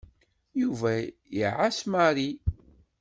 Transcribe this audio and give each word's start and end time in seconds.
Yuba 0.61 0.91
iɛess 1.39 1.79
Mary. 1.91 2.29